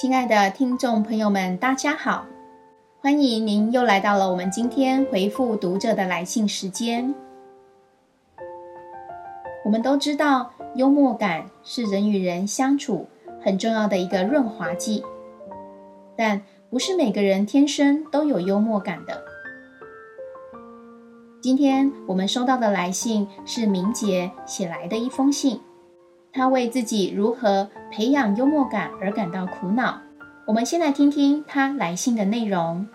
[0.00, 2.24] 亲爱的听众朋友们，大家好！
[3.00, 7.12] 欢迎您又来到了我们今天回复读者的来信时间。
[9.64, 13.08] 我们都知道，幽默感是人与人相处
[13.42, 15.02] 很重要的一个润滑剂，
[16.16, 19.20] 但不是每个人天生都有幽默感的。
[21.42, 25.60] 今天我们收到的来信是明杰写来的一封信。
[26.30, 30.02] 他为自己如何培养幽默感而感到苦恼。
[30.46, 32.86] 我们先来听听他来信的内容。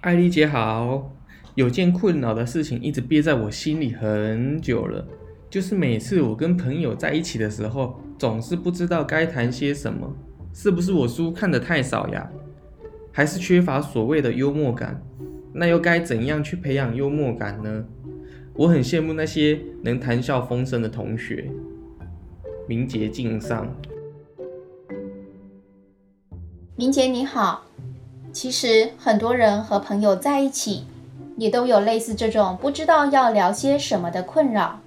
[0.00, 1.10] 艾丽姐好，
[1.54, 5.06] 有件困扰的事情一直憋在我心里很久了，
[5.50, 10.10] 就是每次我跟朋友在一起的时候，总是不知道该谈些什么。
[10.52, 12.30] 是不是我书看的太少呀？
[13.12, 15.02] 还是缺乏所谓的幽默感？
[15.52, 17.84] 那又该怎样去培养幽默感呢？
[18.54, 21.50] 我很羡慕那些能谈笑风生的同学，
[22.66, 23.66] 名节敬上。
[26.76, 27.62] 明杰你好，
[28.32, 30.84] 其实很多人和朋友在一起，
[31.36, 34.80] 也都有类似这种不知道要聊些什么的困扰。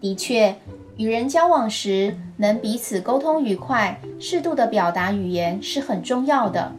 [0.00, 0.54] 的确，
[0.96, 6.72] 与人交往时能彼此沟通愉快，适度的表达语言是很重要的。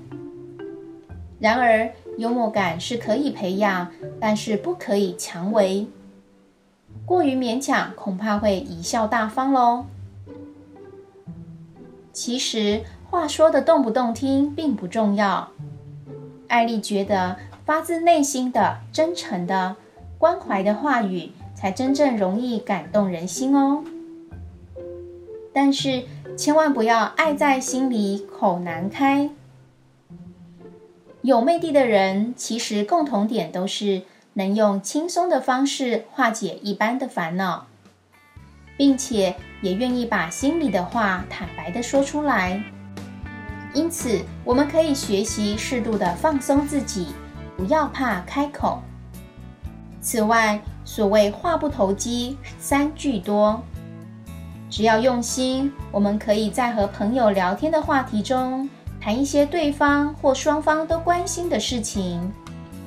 [1.40, 3.88] 然而，幽默感是可以培养，
[4.20, 5.88] 但是不可以强为。
[7.06, 9.86] 过于勉强，恐怕会贻笑大方喽。
[12.12, 15.50] 其实话说的动不动听并不重要，
[16.50, 19.78] 艾丽觉得发自内心的、真诚的、
[20.18, 23.84] 关怀的话语，才真正容易感动人心哦。
[25.54, 26.04] 但是
[26.38, 29.30] 千万不要爱在心里，口难开。
[31.22, 34.04] 有魅力的人，其实共同点都是
[34.34, 37.68] 能用轻松的方式化解一般的烦恼，
[38.78, 42.64] 并且也愿意把心里的话坦白的说出来。
[43.74, 47.08] 因此，我们可以学习适度的放松自己，
[47.58, 48.82] 不要怕开口。
[50.00, 53.62] 此外，所谓话不投机三句多，
[54.70, 58.70] 只要用心，我们可以在和朋友聊天的话题中。
[59.10, 62.32] 谈一些对方或双方都关心的事情，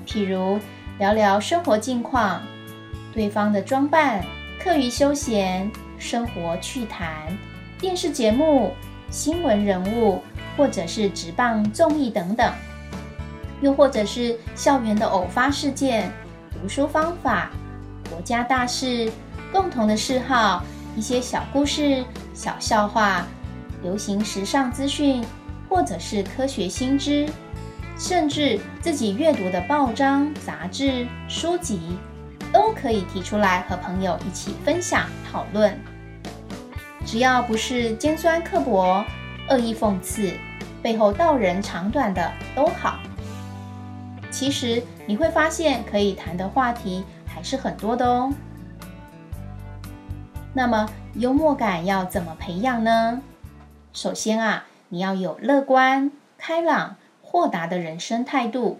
[0.07, 0.57] 譬如
[1.01, 2.41] 聊聊生活近况、
[3.13, 4.25] 对方的装扮、
[4.63, 5.69] 课余休闲、
[5.99, 7.37] 生活趣谈、
[7.81, 8.73] 电视节目、
[9.11, 10.23] 新闻人物，
[10.57, 12.53] 或者是职棒综艺等等，
[13.61, 16.09] 又或者是校园的偶发事件、
[16.53, 17.51] 读书方法、
[18.09, 19.11] 国家大事、
[19.51, 20.63] 共同的嗜好、
[20.97, 23.27] 一些小故事、小笑话、
[23.83, 25.25] 流行时尚资讯。
[25.73, 27.27] 或者是科学新知，
[27.99, 31.97] 甚至自己阅读的报章、杂志、书籍，
[32.53, 35.75] 都可以提出来和朋友一起分享讨论。
[37.07, 39.03] 只要不是尖酸刻薄、
[39.49, 40.35] 恶意讽刺，
[40.83, 42.99] 背后道人长短的都好。
[44.31, 48.31] 其实你会发现，可以谈的话题还是很多的哦。
[50.53, 53.23] 那么幽默感要怎么培养呢？
[53.95, 54.67] 首先啊。
[54.93, 58.77] 你要有乐观、开朗、豁达的人生态度，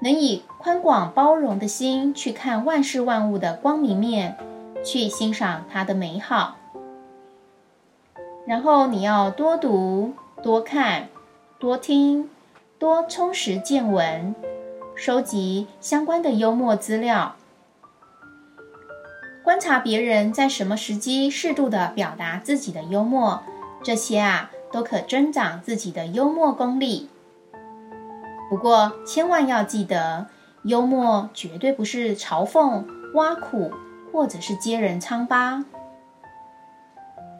[0.00, 4.38] 能以宽广包容的心去看万事万物的光明面，
[4.82, 6.56] 去欣赏它的美好。
[8.46, 11.08] 然后你要多读、多看、
[11.58, 12.30] 多听、
[12.78, 14.34] 多充实见闻，
[14.94, 17.36] 收集相关的幽默资料，
[19.44, 23.42] 观察别人在什么时机适度的表达自己的幽默。
[23.86, 27.08] 这些啊，都可增长自己的幽默功力。
[28.50, 30.26] 不过，千万要记得，
[30.64, 33.70] 幽默绝对不是嘲讽、挖苦，
[34.10, 35.64] 或者是揭人疮疤。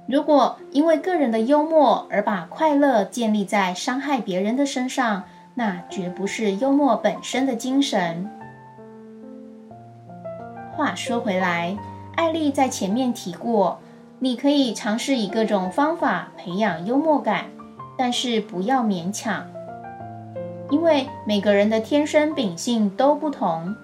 [0.06, 5.24] 如果因为个人的幽默而把快乐建立在伤害别人的身上，
[5.54, 8.30] 那绝不是幽默本身的精神。
[10.76, 11.76] 话说回来，
[12.14, 13.80] 艾丽在前面提过。
[14.18, 17.44] 你可以尝试以各种方法培养幽默感，
[17.98, 19.46] 但是不要勉强，
[20.70, 23.76] 因为每个人的天生秉性都不同。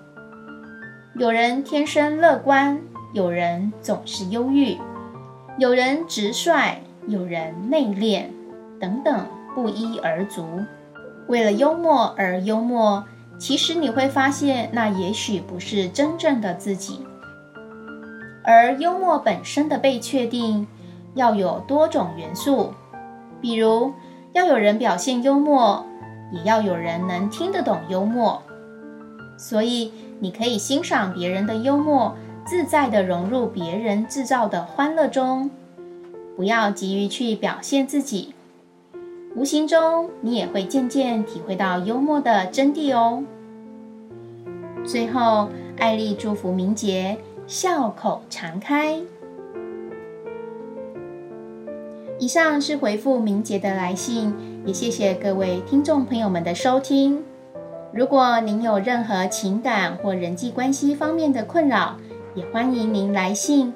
[1.17, 2.81] 有人天生乐观，
[3.13, 4.79] 有人总是忧郁，
[5.59, 8.25] 有人直率，有人内敛，
[8.81, 10.65] 等等，不一而足。
[11.29, 13.05] 为了幽默而幽默，
[13.39, 17.01] 其实你会发现，那也许不是真正的自己。
[18.45, 20.67] 而幽默本身的被确定
[21.15, 22.73] 要有多种元素，
[23.41, 23.93] 比如
[24.33, 25.85] 要有人表现幽默，
[26.33, 28.43] 也要有人能听得懂幽默。
[29.39, 35.51] 所以你可以欣赏别人的幽默，自在地融入别人制造的欢乐中，
[36.37, 38.35] 不要急于去表现自己，
[39.35, 43.23] 无形中你也会渐渐体会到幽默的真谛哦。
[44.85, 45.49] 最后，
[45.79, 47.17] 艾丽祝福明杰
[47.47, 49.01] 笑口常开。
[52.19, 54.33] 以上是回复明杰的来信，
[54.65, 57.25] 也谢谢各位听众朋友们的收听。
[57.93, 61.97] 如果您有任何情感或人际关系方面的困扰，
[62.35, 63.73] 也欢迎您来信。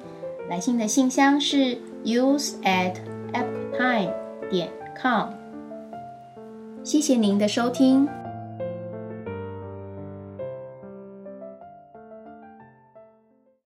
[0.48, 2.94] 来信的信箱是 use at
[3.32, 4.12] apptime
[4.48, 5.30] 点 com。
[6.84, 8.08] 谢谢您的收听。